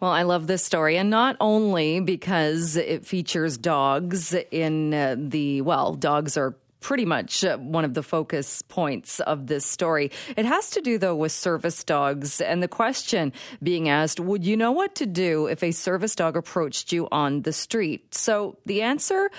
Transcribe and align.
Well, 0.00 0.10
I 0.10 0.22
love 0.22 0.46
this 0.46 0.64
story, 0.64 0.98
and 0.98 1.08
not 1.08 1.36
only 1.40 2.00
because 2.00 2.76
it 2.76 3.06
features 3.06 3.56
dogs 3.56 4.34
in 4.50 4.92
uh, 4.92 5.16
the, 5.18 5.62
well, 5.62 5.94
dogs 5.94 6.36
are 6.36 6.56
pretty 6.84 7.06
much 7.06 7.42
uh, 7.42 7.56
one 7.56 7.82
of 7.82 7.94
the 7.94 8.02
focus 8.02 8.60
points 8.60 9.18
of 9.20 9.46
this 9.46 9.64
story. 9.64 10.10
It 10.36 10.44
has 10.44 10.68
to 10.70 10.82
do, 10.82 10.98
though, 10.98 11.16
with 11.16 11.32
service 11.32 11.82
dogs. 11.82 12.42
And 12.42 12.62
the 12.62 12.68
question 12.68 13.32
being 13.62 13.88
asked 13.88 14.20
would 14.20 14.44
you 14.44 14.54
know 14.54 14.72
what 14.72 14.94
to 14.96 15.06
do 15.06 15.46
if 15.46 15.62
a 15.62 15.70
service 15.70 16.14
dog 16.14 16.36
approached 16.36 16.92
you 16.92 17.08
on 17.10 17.40
the 17.40 17.54
street? 17.54 18.14
So 18.14 18.58
the 18.66 18.82
answer 18.82 19.30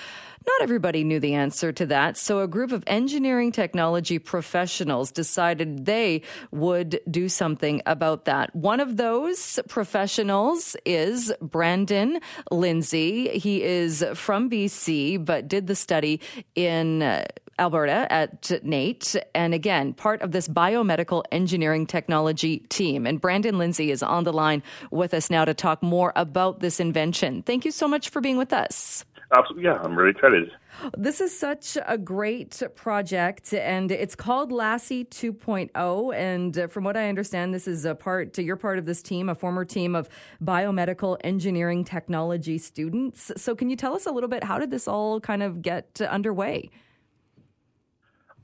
not 0.47 0.61
everybody 0.61 1.03
knew 1.03 1.19
the 1.19 1.33
answer 1.33 1.71
to 1.71 1.85
that, 1.87 2.17
so 2.17 2.39
a 2.39 2.47
group 2.47 2.71
of 2.71 2.83
engineering 2.87 3.51
technology 3.51 4.19
professionals 4.19 5.11
decided 5.11 5.85
they 5.85 6.21
would 6.51 6.99
do 7.09 7.29
something 7.29 7.81
about 7.85 8.25
that. 8.25 8.55
One 8.55 8.79
of 8.79 8.97
those 8.97 9.59
professionals 9.67 10.75
is 10.85 11.33
Brandon 11.41 12.19
Lindsay. 12.51 13.37
He 13.37 13.63
is 13.63 14.05
from 14.13 14.49
BC, 14.49 15.23
but 15.23 15.47
did 15.47 15.67
the 15.67 15.75
study 15.75 16.21
in 16.55 17.01
uh, 17.01 17.25
Alberta 17.57 18.11
at 18.11 18.51
NAIT, 18.63 19.15
and 19.33 19.53
again, 19.53 19.93
part 19.93 20.21
of 20.21 20.31
this 20.31 20.47
biomedical 20.47 21.23
engineering 21.31 21.87
technology 21.87 22.59
team. 22.69 23.07
And 23.07 23.21
Brandon 23.21 23.57
Lindsay 23.57 23.91
is 23.91 24.03
on 24.03 24.25
the 24.25 24.33
line 24.33 24.61
with 24.91 25.13
us 25.13 25.29
now 25.29 25.45
to 25.45 25.53
talk 25.53 25.81
more 25.81 26.11
about 26.15 26.59
this 26.59 26.79
invention. 26.79 27.43
Thank 27.43 27.63
you 27.63 27.71
so 27.71 27.87
much 27.87 28.09
for 28.09 28.19
being 28.19 28.37
with 28.37 28.51
us. 28.51 29.05
Absolutely, 29.33 29.63
yeah, 29.63 29.79
I'm 29.81 29.97
really 29.97 30.11
excited. 30.11 30.51
This 30.95 31.19
is 31.19 31.37
such 31.37 31.77
a 31.87 31.97
great 31.97 32.61
project, 32.75 33.53
and 33.53 33.91
it's 33.91 34.15
called 34.15 34.51
Lassie 34.51 35.05
2.0. 35.05 36.15
And 36.15 36.57
uh, 36.57 36.67
from 36.67 36.83
what 36.83 36.95
I 36.95 37.09
understand, 37.09 37.53
this 37.53 37.67
is 37.67 37.85
a 37.85 37.95
part, 37.95 38.37
you're 38.37 38.55
part 38.55 38.77
of 38.77 38.85
this 38.85 39.01
team, 39.01 39.29
a 39.29 39.35
former 39.35 39.65
team 39.65 39.95
of 39.95 40.09
biomedical 40.43 41.17
engineering 41.23 41.83
technology 41.83 42.59
students. 42.59 43.31
So, 43.35 43.55
can 43.55 43.69
you 43.69 43.75
tell 43.75 43.95
us 43.95 44.05
a 44.05 44.11
little 44.11 44.29
bit 44.29 44.43
how 44.43 44.59
did 44.59 44.69
this 44.69 44.87
all 44.87 45.19
kind 45.19 45.41
of 45.41 45.61
get 45.61 46.01
underway? 46.01 46.69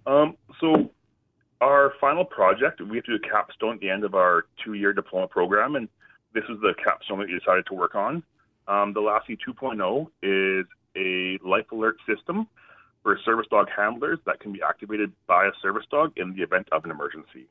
Um, 0.08 0.36
so, 0.60 0.90
our 1.62 1.94
final 2.02 2.26
project, 2.26 2.82
we 2.82 2.98
have 2.98 3.06
to 3.06 3.18
do 3.18 3.24
a 3.24 3.30
capstone 3.30 3.76
at 3.76 3.82
the 3.82 3.90
end 3.90 4.04
of 4.04 4.16
our 4.16 4.46
two 4.64 4.74
year 4.74 4.94
diploma 4.94 5.28
program, 5.28 5.76
and 5.76 5.88
this 6.34 6.44
is 6.50 6.60
the 6.62 6.74
capstone 6.84 7.20
that 7.20 7.28
we 7.28 7.38
decided 7.38 7.68
to 7.68 7.76
work 7.76 7.94
on. 7.94 8.24
Um, 8.68 8.94
the 8.94 9.02
Lassie 9.02 9.38
2.0 9.38 10.08
is 10.22 10.66
a 10.96 11.40
life 11.48 11.72
alert 11.72 11.98
system 12.08 12.48
for 13.04 13.18
service 13.26 13.48
dog 13.50 13.68
handlers 13.76 14.20
that 14.26 14.40
can 14.40 14.54
be 14.54 14.62
activated 14.62 15.12
by 15.28 15.46
a 15.46 15.52
service 15.62 15.86
dog 15.90 16.14
in 16.18 16.36
the 16.36 16.44
event 16.44 16.68
of 16.72 16.86
an 16.86 16.92
emergency. 16.92 17.48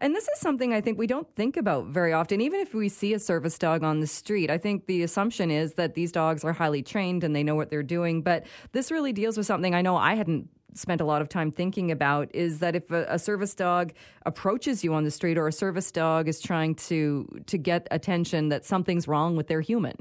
And 0.00 0.14
this 0.14 0.28
is 0.28 0.40
something 0.40 0.72
I 0.72 0.80
think 0.80 0.98
we 0.98 1.06
don't 1.06 1.28
think 1.36 1.56
about 1.56 1.86
very 1.88 2.12
often. 2.12 2.40
Even 2.40 2.60
if 2.60 2.72
we 2.72 2.88
see 2.88 3.12
a 3.12 3.18
service 3.18 3.58
dog 3.58 3.82
on 3.82 4.00
the 4.00 4.06
street, 4.06 4.50
I 4.50 4.56
think 4.56 4.86
the 4.86 5.02
assumption 5.02 5.50
is 5.50 5.74
that 5.74 5.94
these 5.94 6.10
dogs 6.10 6.42
are 6.42 6.54
highly 6.54 6.82
trained 6.82 7.22
and 7.22 7.36
they 7.36 7.42
know 7.42 7.54
what 7.54 7.70
they're 7.70 7.82
doing. 7.82 8.22
But 8.22 8.46
this 8.72 8.90
really 8.90 9.12
deals 9.12 9.36
with 9.36 9.46
something 9.46 9.74
I 9.74 9.82
know 9.82 9.96
I 9.96 10.14
hadn't 10.14 10.48
spent 10.74 11.00
a 11.00 11.04
lot 11.04 11.20
of 11.20 11.28
time 11.28 11.50
thinking 11.50 11.90
about 11.90 12.32
is 12.34 12.60
that 12.60 12.76
if 12.76 12.90
a, 12.90 13.04
a, 13.08 13.18
service 13.18 13.54
dog 13.54 13.92
approaches 14.26 14.84
you 14.84 14.94
on 14.94 15.02
the 15.02 15.10
street 15.10 15.36
or 15.36 15.48
a 15.48 15.52
service 15.52 15.90
dog 15.90 16.28
is 16.28 16.40
trying 16.40 16.74
to 16.74 17.26
to 17.46 17.58
get 17.58 17.88
attention 17.90 18.50
that 18.50 18.64
something's 18.64 19.08
wrong 19.08 19.34
with 19.34 19.48
their 19.48 19.60
human. 19.60 19.96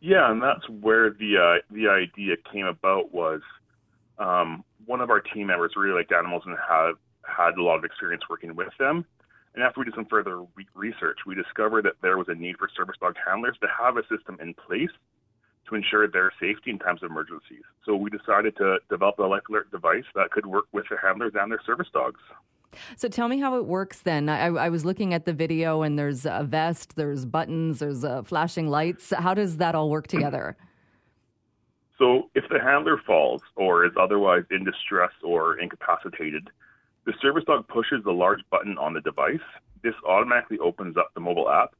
Yeah, 0.00 0.30
and 0.30 0.42
that's 0.42 0.68
where 0.68 1.10
the 1.10 1.36
uh, 1.36 1.74
the 1.74 1.88
idea 1.88 2.36
came 2.52 2.66
about. 2.66 3.12
Was 3.12 3.40
um, 4.18 4.64
one 4.84 5.00
of 5.00 5.10
our 5.10 5.20
team 5.20 5.48
members 5.48 5.72
really 5.76 5.94
liked 5.94 6.12
animals 6.12 6.42
and 6.46 6.56
have 6.68 6.96
had 7.26 7.58
a 7.58 7.62
lot 7.62 7.76
of 7.76 7.84
experience 7.84 8.22
working 8.28 8.54
with 8.54 8.72
them. 8.78 9.04
And 9.54 9.64
after 9.64 9.80
we 9.80 9.86
did 9.86 9.94
some 9.94 10.06
further 10.06 10.40
re- 10.40 10.68
research, 10.74 11.20
we 11.26 11.34
discovered 11.34 11.84
that 11.86 11.94
there 12.02 12.18
was 12.18 12.28
a 12.28 12.34
need 12.34 12.58
for 12.58 12.68
service 12.76 12.96
dog 13.00 13.16
handlers 13.26 13.56
to 13.62 13.68
have 13.68 13.96
a 13.96 14.02
system 14.02 14.38
in 14.40 14.54
place 14.54 14.90
to 15.68 15.74
ensure 15.74 16.06
their 16.06 16.30
safety 16.38 16.70
in 16.70 16.78
times 16.78 17.02
of 17.02 17.10
emergencies. 17.10 17.64
So 17.84 17.96
we 17.96 18.10
decided 18.10 18.56
to 18.58 18.78
develop 18.90 19.18
a 19.18 19.22
life 19.22 19.42
alert 19.48 19.70
device 19.70 20.04
that 20.14 20.30
could 20.30 20.46
work 20.46 20.66
with 20.72 20.84
the 20.90 20.96
handlers 21.02 21.32
and 21.34 21.50
their 21.50 21.60
service 21.66 21.88
dogs. 21.92 22.20
So 22.96 23.08
tell 23.08 23.28
me 23.28 23.38
how 23.38 23.56
it 23.56 23.66
works 23.66 24.00
then. 24.00 24.28
I, 24.28 24.46
I, 24.46 24.68
was 24.68 24.84
looking 24.84 25.14
at 25.14 25.24
the 25.24 25.32
video 25.32 25.82
and 25.82 25.98
there's 25.98 26.26
a 26.26 26.44
vest, 26.48 26.96
there's 26.96 27.24
buttons, 27.24 27.78
there's 27.78 28.04
uh, 28.04 28.22
flashing 28.22 28.68
lights. 28.68 29.12
How 29.16 29.34
does 29.34 29.58
that 29.58 29.74
all 29.74 29.90
work 29.90 30.06
together? 30.06 30.56
So 31.98 32.30
if 32.34 32.44
the 32.50 32.60
handler 32.60 33.00
falls 33.06 33.42
or 33.54 33.86
is 33.86 33.92
otherwise 33.98 34.44
in 34.50 34.64
distress 34.64 35.12
or 35.22 35.58
incapacitated, 35.58 36.50
the 37.06 37.14
service 37.22 37.44
dog 37.46 37.66
pushes 37.68 38.04
the 38.04 38.12
large 38.12 38.40
button 38.50 38.76
on 38.78 38.92
the 38.92 39.00
device. 39.00 39.40
This 39.82 39.94
automatically 40.06 40.58
opens 40.58 40.96
up 40.96 41.10
the 41.14 41.20
mobile 41.20 41.48
app 41.48 41.74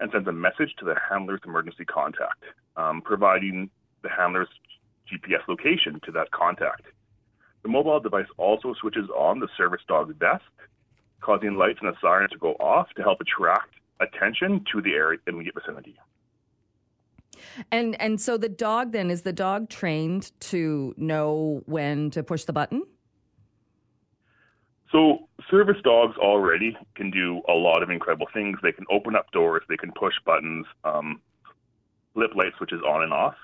and 0.00 0.10
sends 0.10 0.26
a 0.26 0.32
message 0.32 0.74
to 0.78 0.84
the 0.84 0.94
handler's 1.08 1.40
emergency 1.44 1.84
contact, 1.84 2.42
um, 2.76 3.02
providing 3.02 3.70
the 4.02 4.08
handler's 4.08 4.48
GPS 5.10 5.46
location 5.46 6.00
to 6.04 6.12
that 6.12 6.30
contact. 6.30 6.86
The 7.62 7.68
mobile 7.68 8.00
device 8.00 8.26
also 8.38 8.74
switches 8.80 9.08
on 9.10 9.40
the 9.40 9.48
service 9.56 9.82
dog's 9.86 10.14
vest, 10.18 10.44
causing 11.20 11.56
lights 11.56 11.78
and 11.82 11.90
a 11.90 11.98
siren 12.00 12.30
to 12.30 12.38
go 12.38 12.52
off 12.54 12.88
to 12.96 13.02
help 13.02 13.20
attract 13.20 13.74
attention 14.00 14.64
to 14.72 14.80
the 14.80 14.92
area 14.92 15.18
in 15.26 15.34
the 15.34 15.36
immediate 15.36 15.54
vicinity. 15.54 15.96
And 17.70 18.00
and 18.00 18.20
so 18.20 18.36
the 18.36 18.48
dog 18.48 18.92
then 18.92 19.10
is 19.10 19.22
the 19.22 19.32
dog 19.32 19.68
trained 19.68 20.32
to 20.40 20.94
know 20.96 21.62
when 21.66 22.10
to 22.10 22.22
push 22.22 22.44
the 22.44 22.52
button? 22.52 22.82
So 24.92 25.28
service 25.50 25.76
dogs 25.84 26.16
already 26.16 26.76
can 26.96 27.10
do 27.10 27.42
a 27.48 27.52
lot 27.52 27.82
of 27.82 27.90
incredible 27.90 28.26
things. 28.32 28.58
They 28.62 28.72
can 28.72 28.84
open 28.90 29.14
up 29.14 29.30
doors, 29.30 29.62
they 29.68 29.76
can 29.76 29.92
push 29.92 30.14
buttons, 30.24 30.66
um, 30.84 31.20
lip 32.14 32.32
light 32.34 32.52
switches 32.58 32.80
on 32.82 33.02
and 33.02 33.12
off. 33.12 33.36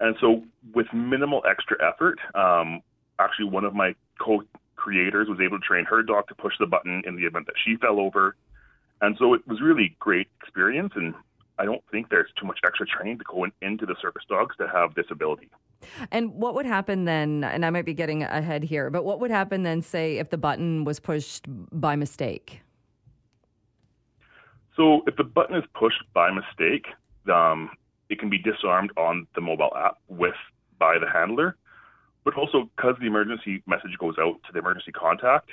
And 0.00 0.16
so 0.20 0.42
with 0.74 0.86
minimal 0.92 1.42
extra 1.48 1.76
effort, 1.86 2.18
um, 2.34 2.82
actually 3.18 3.46
one 3.46 3.64
of 3.64 3.74
my 3.74 3.94
co-creators 4.20 5.28
was 5.28 5.40
able 5.40 5.58
to 5.58 5.64
train 5.64 5.84
her 5.84 6.02
dog 6.02 6.28
to 6.28 6.34
push 6.34 6.54
the 6.58 6.66
button 6.66 7.02
in 7.06 7.16
the 7.16 7.24
event 7.24 7.46
that 7.46 7.54
she 7.64 7.76
fell 7.76 8.00
over. 8.00 8.36
And 9.00 9.16
so 9.18 9.34
it 9.34 9.46
was 9.46 9.60
really 9.60 9.96
great 9.98 10.28
experience 10.40 10.92
and 10.96 11.14
I 11.58 11.64
don't 11.64 11.82
think 11.90 12.08
there's 12.10 12.30
too 12.38 12.46
much 12.46 12.58
extra 12.66 12.86
training 12.86 13.18
to 13.18 13.24
go 13.24 13.44
in, 13.44 13.52
into 13.62 13.86
the 13.86 13.94
service 14.00 14.24
dogs 14.28 14.56
to 14.56 14.66
have 14.68 14.94
this 14.94 15.06
ability. 15.10 15.50
And 16.10 16.32
what 16.32 16.54
would 16.54 16.66
happen 16.66 17.04
then? 17.04 17.44
And 17.44 17.64
I 17.64 17.70
might 17.70 17.84
be 17.84 17.94
getting 17.94 18.22
ahead 18.22 18.64
here, 18.64 18.90
but 18.90 19.04
what 19.04 19.20
would 19.20 19.30
happen 19.30 19.62
then, 19.62 19.82
say, 19.82 20.18
if 20.18 20.30
the 20.30 20.38
button 20.38 20.84
was 20.84 20.98
pushed 20.98 21.44
by 21.46 21.94
mistake? 21.94 22.62
So, 24.76 25.02
if 25.06 25.16
the 25.16 25.24
button 25.24 25.56
is 25.56 25.64
pushed 25.74 26.02
by 26.12 26.30
mistake, 26.32 26.86
um, 27.32 27.70
it 28.08 28.18
can 28.18 28.28
be 28.28 28.38
disarmed 28.38 28.90
on 28.96 29.26
the 29.34 29.40
mobile 29.40 29.70
app 29.76 29.98
with 30.08 30.34
by 30.80 30.98
the 30.98 31.08
handler, 31.08 31.56
but 32.24 32.34
also 32.34 32.70
because 32.76 32.96
the 33.00 33.06
emergency 33.06 33.62
message 33.66 33.96
goes 33.98 34.14
out 34.18 34.40
to 34.46 34.52
the 34.52 34.58
emergency 34.58 34.92
contact, 34.92 35.50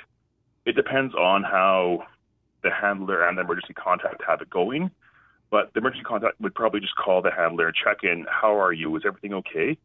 it 0.64 0.74
depends 0.74 1.14
on 1.14 1.42
how 1.42 2.04
the 2.62 2.70
handler 2.70 3.26
and 3.26 3.36
the 3.36 3.42
emergency 3.42 3.74
contact 3.74 4.22
have 4.26 4.40
it 4.40 4.50
going. 4.50 4.90
But 5.50 5.72
the 5.74 5.80
emergency 5.80 6.04
contact 6.04 6.40
would 6.40 6.54
probably 6.54 6.80
just 6.80 6.96
call 6.96 7.20
the 7.20 7.30
handler 7.30 7.66
and 7.66 7.76
check 7.76 7.98
in, 8.04 8.24
how 8.30 8.58
are 8.58 8.72
you? 8.72 8.96
Is 8.96 9.02
everything 9.06 9.34
okay? 9.34 9.76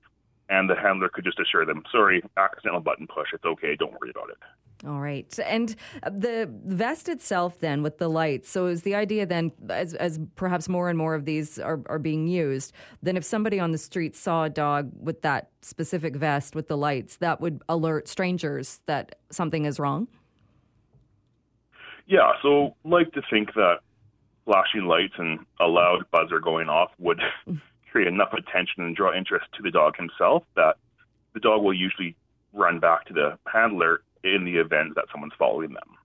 And 0.49 0.69
the 0.69 0.75
handler 0.75 1.09
could 1.09 1.25
just 1.25 1.39
assure 1.39 1.65
them, 1.65 1.83
sorry, 1.91 2.23
accidental 2.37 2.79
button 2.79 3.05
push. 3.05 3.27
It's 3.33 3.43
okay. 3.43 3.75
Don't 3.75 3.91
worry 3.99 4.11
about 4.11 4.29
it. 4.29 4.37
All 4.85 4.99
right. 4.99 5.37
And 5.45 5.75
the 6.03 6.49
vest 6.65 7.09
itself, 7.09 7.59
then, 7.59 7.81
with 7.81 7.97
the 7.97 8.07
lights. 8.07 8.49
So, 8.49 8.67
is 8.67 8.83
the 8.83 8.93
idea 8.93 9.25
then, 9.25 9.51
as, 9.69 9.95
as 9.95 10.19
perhaps 10.35 10.69
more 10.69 10.89
and 10.89 10.97
more 10.97 11.15
of 11.15 11.25
these 11.25 11.57
are, 11.57 11.81
are 11.87 11.97
being 11.97 12.27
used, 12.27 12.73
then 13.01 13.17
if 13.17 13.23
somebody 13.23 13.59
on 13.59 13.71
the 13.71 13.77
street 13.79 14.15
saw 14.15 14.43
a 14.43 14.49
dog 14.49 14.91
with 14.99 15.23
that 15.23 15.49
specific 15.61 16.15
vest 16.15 16.53
with 16.53 16.67
the 16.67 16.77
lights, 16.77 17.17
that 17.17 17.41
would 17.41 17.63
alert 17.67 18.07
strangers 18.07 18.79
that 18.85 19.15
something 19.31 19.65
is 19.65 19.79
wrong? 19.79 20.07
Yeah. 22.05 22.33
So, 22.43 22.75
like 22.83 23.11
to 23.13 23.21
think 23.31 23.55
that 23.55 23.79
flashing 24.45 24.85
lights 24.85 25.15
and 25.17 25.39
a 25.59 25.65
loud 25.65 26.05
buzzer 26.11 26.39
going 26.39 26.69
off 26.69 26.91
would 26.99 27.19
mm. 27.47 27.59
create 27.91 28.07
enough 28.07 28.33
attention 28.33 28.83
and 28.83 28.95
draw 28.95 29.15
interest 29.15 29.45
to 29.55 29.63
the 29.63 29.71
dog 29.71 29.97
himself 29.97 30.43
that 30.55 30.75
the 31.33 31.39
dog 31.39 31.63
will 31.63 31.73
usually 31.73 32.15
run 32.53 32.79
back 32.79 33.05
to 33.05 33.13
the 33.13 33.37
handler 33.51 34.01
in 34.35 34.45
the 34.45 34.57
event 34.57 34.95
that 34.95 35.05
someone's 35.11 35.33
following 35.37 35.73
them. 35.73 35.97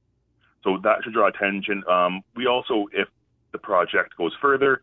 So 0.65 0.79
that 0.83 0.99
should 1.03 1.13
draw 1.13 1.29
attention. 1.29 1.83
Um, 1.89 2.23
we 2.37 2.47
also, 2.47 2.87
if 2.93 3.09
the 3.53 3.59
project 3.59 4.17
goes 4.17 4.33
further, 4.41 4.83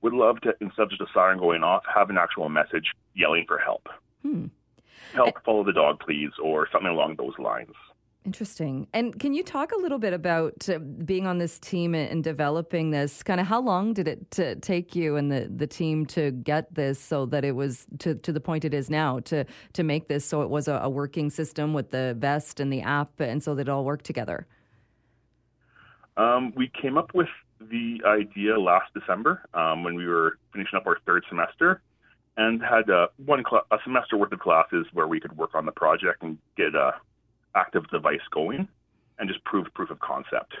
would 0.00 0.12
love 0.12 0.40
to, 0.42 0.54
instead 0.60 0.82
of 0.82 0.90
just 0.90 1.02
a 1.02 1.06
siren 1.12 1.38
going 1.38 1.62
off, 1.62 1.82
have 1.92 2.10
an 2.10 2.18
actual 2.18 2.48
message 2.48 2.92
yelling 3.14 3.44
for 3.46 3.58
help. 3.58 3.88
Hmm. 4.22 4.46
Help, 5.14 5.42
follow 5.44 5.64
the 5.64 5.72
dog, 5.72 6.00
please, 6.00 6.30
or 6.42 6.68
something 6.70 6.90
along 6.90 7.16
those 7.16 7.34
lines. 7.38 7.74
Interesting. 8.28 8.86
And 8.92 9.18
can 9.18 9.32
you 9.32 9.42
talk 9.42 9.72
a 9.72 9.78
little 9.78 9.98
bit 9.98 10.12
about 10.12 10.68
uh, 10.68 10.78
being 10.80 11.26
on 11.26 11.38
this 11.38 11.58
team 11.58 11.94
and 11.94 12.22
developing 12.22 12.90
this? 12.90 13.22
Kind 13.22 13.40
of 13.40 13.46
how 13.46 13.58
long 13.58 13.94
did 13.94 14.06
it 14.06 14.38
uh, 14.38 14.56
take 14.60 14.94
you 14.94 15.16
and 15.16 15.32
the, 15.32 15.50
the 15.50 15.66
team 15.66 16.04
to 16.08 16.30
get 16.30 16.74
this 16.74 17.00
so 17.00 17.24
that 17.24 17.42
it 17.42 17.52
was 17.52 17.86
to, 18.00 18.14
to 18.16 18.30
the 18.30 18.38
point 18.38 18.66
it 18.66 18.74
is 18.74 18.90
now 18.90 19.20
to 19.20 19.46
to 19.72 19.82
make 19.82 20.08
this 20.08 20.26
so 20.26 20.42
it 20.42 20.50
was 20.50 20.68
a, 20.68 20.74
a 20.82 20.90
working 20.90 21.30
system 21.30 21.72
with 21.72 21.90
the 21.90 22.14
vest 22.18 22.60
and 22.60 22.70
the 22.70 22.82
app 22.82 23.18
and 23.18 23.42
so 23.42 23.54
that 23.54 23.62
it 23.62 23.70
all 23.70 23.86
worked 23.86 24.04
together? 24.04 24.46
Um, 26.18 26.52
we 26.54 26.70
came 26.82 26.98
up 26.98 27.14
with 27.14 27.30
the 27.62 28.02
idea 28.04 28.60
last 28.60 28.92
December 28.92 29.40
um, 29.54 29.84
when 29.84 29.94
we 29.94 30.04
were 30.04 30.36
finishing 30.52 30.76
up 30.76 30.86
our 30.86 30.98
third 31.06 31.24
semester 31.30 31.80
and 32.36 32.62
had 32.62 32.90
uh, 32.90 33.06
one 33.24 33.42
cl- 33.48 33.64
a 33.70 33.78
semester 33.84 34.18
worth 34.18 34.32
of 34.32 34.40
classes 34.40 34.84
where 34.92 35.08
we 35.08 35.18
could 35.18 35.34
work 35.38 35.54
on 35.54 35.64
the 35.64 35.72
project 35.72 36.22
and 36.22 36.36
get 36.58 36.74
a 36.74 36.92
active 37.58 37.88
device 37.88 38.26
going 38.30 38.68
and 39.18 39.28
just 39.28 39.42
prove 39.44 39.66
proof 39.74 39.90
of 39.90 39.98
concept. 40.00 40.54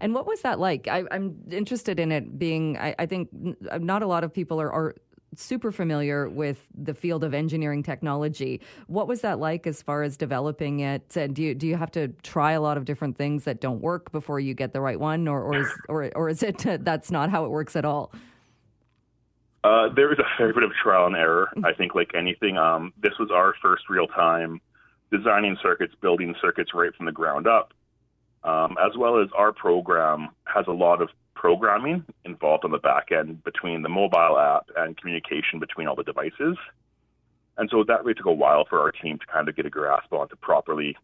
And 0.00 0.14
what 0.14 0.26
was 0.26 0.42
that 0.42 0.58
like? 0.58 0.88
I, 0.88 1.04
am 1.10 1.36
interested 1.50 1.98
in 1.98 2.12
it 2.12 2.38
being, 2.38 2.78
I, 2.78 2.94
I, 2.98 3.06
think 3.06 3.28
not 3.32 4.02
a 4.02 4.06
lot 4.06 4.22
of 4.24 4.32
people 4.32 4.60
are, 4.60 4.70
are 4.70 4.94
super 5.36 5.72
familiar 5.72 6.28
with 6.28 6.66
the 6.76 6.94
field 6.94 7.24
of 7.24 7.34
engineering 7.34 7.82
technology. 7.82 8.60
What 8.86 9.08
was 9.08 9.22
that 9.22 9.38
like 9.38 9.66
as 9.66 9.82
far 9.82 10.02
as 10.02 10.16
developing 10.16 10.80
it? 10.80 11.16
And 11.16 11.34
do 11.34 11.42
you, 11.42 11.54
do 11.54 11.66
you 11.66 11.76
have 11.76 11.90
to 11.92 12.08
try 12.22 12.52
a 12.52 12.60
lot 12.60 12.76
of 12.76 12.84
different 12.84 13.16
things 13.16 13.44
that 13.44 13.60
don't 13.60 13.80
work 13.80 14.12
before 14.12 14.38
you 14.40 14.54
get 14.54 14.72
the 14.72 14.80
right 14.80 15.00
one, 15.00 15.26
or 15.28 15.42
or 15.42 15.56
is 15.56 15.72
or, 15.88 16.10
or 16.14 16.28
is 16.28 16.42
it 16.42 16.58
that's 16.84 17.10
not 17.10 17.30
how 17.30 17.44
it 17.44 17.50
works 17.50 17.76
at 17.76 17.84
all? 17.84 18.12
Uh, 19.64 19.88
there 19.94 20.12
is 20.12 20.18
a 20.18 20.28
fair 20.36 20.52
bit 20.52 20.62
of 20.62 20.72
trial 20.74 21.06
and 21.06 21.16
error. 21.16 21.48
I 21.64 21.72
think, 21.72 21.94
like 21.94 22.10
anything, 22.14 22.58
um, 22.58 22.92
this 23.02 23.14
was 23.18 23.30
our 23.32 23.54
first 23.62 23.88
real 23.88 24.06
time 24.06 24.60
designing 25.16 25.56
circuits, 25.62 25.94
building 26.00 26.34
circuits 26.40 26.72
right 26.74 26.94
from 26.94 27.06
the 27.06 27.12
ground 27.12 27.46
up, 27.46 27.72
um, 28.42 28.76
as 28.84 28.96
well 28.96 29.20
as 29.22 29.28
our 29.36 29.52
program 29.52 30.28
has 30.46 30.64
a 30.66 30.72
lot 30.72 31.00
of 31.00 31.08
programming 31.34 32.04
involved 32.24 32.64
on 32.64 32.70
the 32.70 32.78
back 32.78 33.12
end 33.12 33.42
between 33.44 33.82
the 33.82 33.88
mobile 33.88 34.38
app 34.38 34.68
and 34.76 34.96
communication 34.96 35.58
between 35.60 35.86
all 35.86 35.94
the 35.94 36.04
devices. 36.04 36.56
And 37.56 37.68
so 37.70 37.84
that 37.86 38.02
really 38.02 38.14
took 38.14 38.26
a 38.26 38.32
while 38.32 38.64
for 38.68 38.80
our 38.80 38.90
team 38.90 39.18
to 39.18 39.26
kind 39.26 39.48
of 39.48 39.54
get 39.54 39.66
a 39.66 39.70
grasp 39.70 40.12
on 40.12 40.28
to 40.30 40.36
properly 40.36 40.96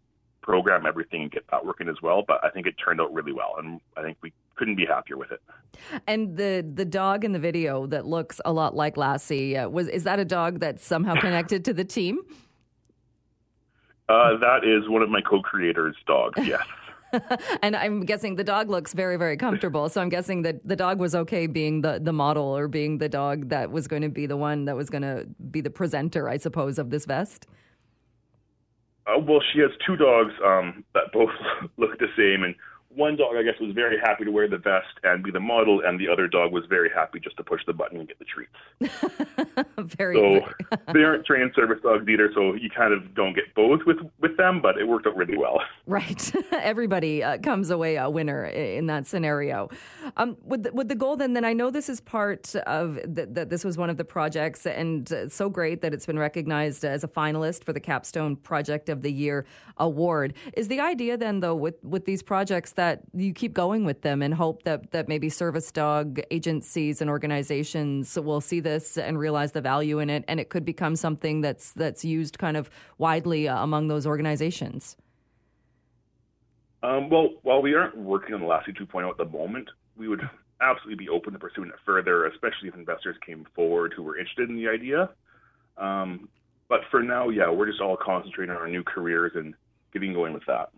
program 0.42 0.86
everything 0.86 1.22
and 1.22 1.30
get 1.30 1.44
that 1.52 1.64
working 1.64 1.88
as 1.88 1.96
well. 2.02 2.24
But 2.26 2.42
I 2.42 2.50
think 2.50 2.66
it 2.66 2.74
turned 2.84 3.00
out 3.00 3.12
really 3.12 3.32
well, 3.32 3.54
and 3.58 3.80
I 3.96 4.02
think 4.02 4.18
we 4.22 4.32
couldn't 4.56 4.76
be 4.76 4.86
happier 4.86 5.16
with 5.16 5.30
it. 5.30 5.40
And 6.06 6.36
the 6.36 6.66
the 6.74 6.84
dog 6.84 7.24
in 7.24 7.32
the 7.32 7.38
video 7.38 7.86
that 7.86 8.06
looks 8.06 8.40
a 8.44 8.52
lot 8.52 8.74
like 8.74 8.96
Lassie 8.96 9.56
uh, 9.56 9.68
was 9.68 9.88
is 9.88 10.04
that 10.04 10.18
a 10.18 10.24
dog 10.24 10.58
that's 10.58 10.84
somehow 10.84 11.14
connected 11.20 11.64
to 11.66 11.72
the 11.72 11.84
team? 11.84 12.20
Uh, 14.10 14.36
that 14.38 14.64
is 14.64 14.88
one 14.88 15.02
of 15.02 15.08
my 15.08 15.20
co-creators' 15.20 15.96
dogs. 16.06 16.40
Yes. 16.46 16.66
and 17.62 17.74
I'm 17.74 18.04
guessing 18.04 18.36
the 18.36 18.44
dog 18.44 18.70
looks 18.70 18.92
very, 18.92 19.16
very 19.16 19.36
comfortable. 19.36 19.88
So 19.88 20.00
I'm 20.00 20.08
guessing 20.08 20.42
that 20.42 20.66
the 20.66 20.76
dog 20.76 21.00
was 21.00 21.12
okay 21.14 21.48
being 21.48 21.80
the, 21.80 21.98
the 22.00 22.12
model 22.12 22.44
or 22.44 22.68
being 22.68 22.98
the 22.98 23.08
dog 23.08 23.48
that 23.48 23.72
was 23.72 23.88
going 23.88 24.02
to 24.02 24.08
be 24.08 24.26
the 24.26 24.36
one 24.36 24.66
that 24.66 24.76
was 24.76 24.90
going 24.90 25.02
to 25.02 25.26
be 25.50 25.60
the 25.60 25.70
presenter, 25.70 26.28
I 26.28 26.36
suppose, 26.36 26.78
of 26.78 26.90
this 26.90 27.06
vest. 27.06 27.48
Uh, 29.06 29.18
well, 29.18 29.40
she 29.52 29.58
has 29.58 29.70
two 29.84 29.96
dogs 29.96 30.32
um, 30.44 30.84
that 30.94 31.12
both 31.12 31.30
look 31.78 31.98
the 31.98 32.06
same, 32.16 32.44
and 32.44 32.54
one 32.94 33.16
dog, 33.16 33.36
I 33.36 33.42
guess, 33.42 33.54
was 33.60 33.72
very 33.72 33.98
happy 33.98 34.24
to 34.24 34.30
wear 34.32 34.48
the 34.48 34.58
vest 34.58 34.98
and 35.04 35.22
be 35.22 35.30
the 35.30 35.40
model, 35.40 35.80
and 35.84 35.98
the 35.98 36.08
other 36.08 36.26
dog 36.26 36.52
was 36.52 36.64
very 36.68 36.90
happy 36.92 37.20
just 37.20 37.36
to 37.36 37.44
push 37.44 37.60
the 37.66 37.72
button 37.72 37.98
and 37.98 38.08
get 38.08 38.18
the 38.18 38.24
treats. 38.24 39.68
very. 39.96 40.16
So 40.16 40.76
they 40.92 41.04
aren't 41.04 41.24
trained 41.24 41.52
service 41.54 41.78
dogs 41.82 42.08
either, 42.08 42.30
so 42.34 42.54
you 42.54 42.68
kind 42.68 42.92
of 42.92 43.14
don't 43.14 43.34
get 43.34 43.54
both 43.54 43.80
with 43.86 43.98
with 44.20 44.36
them, 44.36 44.60
but 44.60 44.76
it 44.76 44.88
worked 44.88 45.06
out 45.06 45.16
really 45.16 45.36
well. 45.36 45.60
Right. 45.86 46.32
Everybody 46.52 47.24
uh, 47.24 47.38
comes 47.38 47.70
away 47.70 47.96
a 47.96 48.08
winner 48.08 48.44
in 48.44 48.86
that 48.86 49.08
scenario. 49.08 49.70
Um, 50.16 50.36
with 50.44 50.62
the, 50.62 50.72
with 50.72 50.86
the 50.86 50.94
goal, 50.94 51.16
then, 51.16 51.32
then 51.32 51.44
I 51.44 51.52
know 51.52 51.72
this 51.72 51.88
is 51.88 52.00
part 52.00 52.54
of 52.54 53.00
that. 53.06 53.50
This 53.50 53.64
was 53.64 53.76
one 53.76 53.90
of 53.90 53.96
the 53.96 54.04
projects, 54.04 54.66
and 54.66 55.12
uh, 55.12 55.28
so 55.28 55.48
great 55.48 55.80
that 55.80 55.92
it's 55.92 56.06
been 56.06 56.18
recognized 56.18 56.84
as 56.84 57.02
a 57.02 57.08
finalist 57.08 57.64
for 57.64 57.72
the 57.72 57.80
Capstone 57.80 58.36
Project 58.36 58.88
of 58.88 59.02
the 59.02 59.10
Year 59.10 59.46
award. 59.78 60.34
Is 60.52 60.68
the 60.68 60.78
idea 60.78 61.16
then, 61.16 61.40
though, 61.40 61.56
with 61.56 61.82
with 61.82 62.04
these 62.04 62.22
projects? 62.22 62.72
That 62.80 63.02
you 63.12 63.34
keep 63.34 63.52
going 63.52 63.84
with 63.84 64.00
them 64.00 64.22
and 64.22 64.32
hope 64.32 64.62
that, 64.62 64.90
that 64.92 65.06
maybe 65.06 65.28
service 65.28 65.70
dog 65.70 66.18
agencies 66.30 67.02
and 67.02 67.10
organizations 67.10 68.18
will 68.18 68.40
see 68.40 68.58
this 68.58 68.96
and 68.96 69.18
realize 69.18 69.52
the 69.52 69.60
value 69.60 69.98
in 69.98 70.08
it, 70.08 70.24
and 70.28 70.40
it 70.40 70.48
could 70.48 70.64
become 70.64 70.96
something 70.96 71.42
that's 71.42 71.72
that's 71.72 72.06
used 72.06 72.38
kind 72.38 72.56
of 72.56 72.70
widely 72.96 73.46
uh, 73.46 73.62
among 73.62 73.88
those 73.88 74.06
organizations. 74.06 74.96
Um, 76.82 77.10
well, 77.10 77.28
while 77.42 77.60
we 77.60 77.74
aren't 77.74 77.98
working 77.98 78.34
on 78.34 78.40
the 78.40 78.46
Lassie 78.46 78.72
2.0 78.72 79.10
at 79.10 79.18
the 79.18 79.26
moment, 79.26 79.68
we 79.98 80.08
would 80.08 80.22
absolutely 80.62 81.04
be 81.04 81.10
open 81.10 81.34
to 81.34 81.38
pursuing 81.38 81.68
it 81.68 81.76
further, 81.84 82.24
especially 82.28 82.68
if 82.68 82.74
investors 82.74 83.16
came 83.26 83.46
forward 83.54 83.92
who 83.94 84.02
were 84.02 84.16
interested 84.16 84.48
in 84.48 84.56
the 84.56 84.68
idea. 84.68 85.10
Um, 85.76 86.30
but 86.70 86.80
for 86.90 87.02
now, 87.02 87.28
yeah, 87.28 87.50
we're 87.50 87.66
just 87.66 87.82
all 87.82 87.98
concentrating 87.98 88.54
on 88.54 88.62
our 88.62 88.68
new 88.68 88.82
careers 88.82 89.32
and 89.34 89.52
getting 89.92 90.14
going 90.14 90.32
with 90.32 90.46
that. 90.46 90.70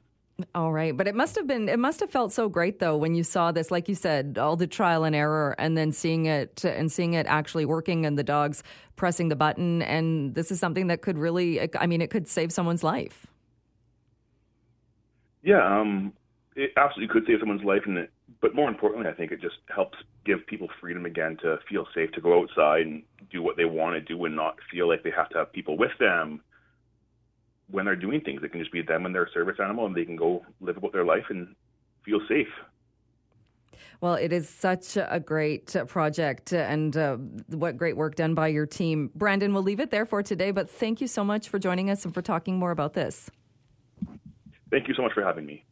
All 0.54 0.72
right, 0.72 0.96
but 0.96 1.06
it 1.08 1.14
must 1.14 1.36
have 1.36 1.46
been 1.46 1.68
it 1.68 1.78
must 1.78 2.00
have 2.00 2.10
felt 2.10 2.32
so 2.32 2.48
great 2.48 2.78
though 2.78 2.96
when 2.96 3.14
you 3.14 3.22
saw 3.22 3.52
this 3.52 3.70
like 3.70 3.88
you 3.88 3.94
said 3.94 4.38
all 4.38 4.56
the 4.56 4.66
trial 4.66 5.04
and 5.04 5.14
error 5.14 5.54
and 5.58 5.76
then 5.76 5.92
seeing 5.92 6.26
it 6.26 6.64
and 6.64 6.90
seeing 6.90 7.14
it 7.14 7.26
actually 7.26 7.64
working 7.64 8.06
and 8.06 8.18
the 8.18 8.22
dogs 8.22 8.62
pressing 8.96 9.28
the 9.28 9.36
button 9.36 9.82
and 9.82 10.34
this 10.34 10.50
is 10.50 10.58
something 10.58 10.86
that 10.86 11.02
could 11.02 11.18
really 11.18 11.68
I 11.76 11.86
mean 11.86 12.00
it 12.00 12.10
could 12.10 12.28
save 12.28 12.52
someone's 12.52 12.82
life. 12.82 13.26
Yeah, 15.42 15.80
um 15.80 16.12
it 16.54 16.72
absolutely 16.76 17.12
could 17.12 17.26
save 17.26 17.40
someone's 17.40 17.64
life 17.64 17.82
and 17.86 17.98
it, 17.98 18.10
but 18.40 18.54
more 18.54 18.68
importantly 18.68 19.08
I 19.08 19.14
think 19.14 19.32
it 19.32 19.40
just 19.40 19.56
helps 19.74 19.98
give 20.24 20.46
people 20.46 20.68
freedom 20.80 21.06
again 21.06 21.36
to 21.42 21.58
feel 21.68 21.86
safe 21.94 22.12
to 22.12 22.20
go 22.20 22.40
outside 22.40 22.86
and 22.86 23.02
do 23.30 23.42
what 23.42 23.56
they 23.56 23.64
want 23.64 23.94
to 23.94 24.00
do 24.00 24.24
and 24.24 24.36
not 24.36 24.56
feel 24.70 24.88
like 24.88 25.02
they 25.02 25.10
have 25.10 25.28
to 25.30 25.38
have 25.38 25.52
people 25.52 25.76
with 25.76 25.92
them 25.98 26.40
when 27.72 27.86
they're 27.86 27.96
doing 27.96 28.20
things. 28.20 28.42
It 28.44 28.52
can 28.52 28.60
just 28.60 28.72
be 28.72 28.82
them 28.82 29.06
and 29.06 29.14
their 29.14 29.28
service 29.34 29.56
animal, 29.60 29.86
and 29.86 29.94
they 29.94 30.04
can 30.04 30.16
go 30.16 30.44
live 30.60 30.76
about 30.76 30.92
their 30.92 31.04
life 31.04 31.24
and 31.30 31.54
feel 32.04 32.20
safe. 32.28 32.46
Well, 34.00 34.14
it 34.14 34.32
is 34.32 34.48
such 34.48 34.96
a 34.96 35.20
great 35.20 35.76
project 35.86 36.52
and 36.52 36.96
uh, 36.96 37.16
what 37.48 37.76
great 37.76 37.96
work 37.96 38.16
done 38.16 38.34
by 38.34 38.48
your 38.48 38.66
team. 38.66 39.10
Brandon, 39.14 39.54
we'll 39.54 39.62
leave 39.62 39.80
it 39.80 39.90
there 39.90 40.06
for 40.06 40.22
today, 40.22 40.50
but 40.50 40.68
thank 40.68 41.00
you 41.00 41.06
so 41.06 41.24
much 41.24 41.48
for 41.48 41.58
joining 41.58 41.88
us 41.88 42.04
and 42.04 42.12
for 42.12 42.20
talking 42.20 42.58
more 42.58 42.72
about 42.72 42.94
this. 42.94 43.30
Thank 44.70 44.88
you 44.88 44.94
so 44.94 45.02
much 45.02 45.12
for 45.12 45.22
having 45.22 45.46
me. 45.46 45.64